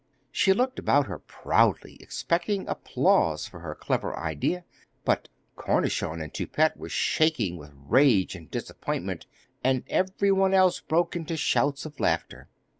She 0.31 0.51
looked 0.51 0.79
about 0.79 1.05
her 1.05 1.19
proudly, 1.19 1.97
expecting 1.99 2.67
applause 2.67 3.45
for 3.45 3.59
her 3.59 3.75
clever 3.75 4.17
idea. 4.17 4.65
But 5.05 5.29
Cornichon 5.55 6.19
and 6.23 6.33
Toupette 6.33 6.75
were 6.75 6.89
shaking 6.89 7.55
with 7.55 7.69
rage 7.75 8.33
and 8.33 8.49
disappointment, 8.49 9.27
and 9.63 9.83
everyone 9.87 10.55
else 10.55 10.79
broke 10.79 11.15
into 11.15 11.37
shouts 11.37 11.85
of 11.85 11.99
laughter. 11.99 12.49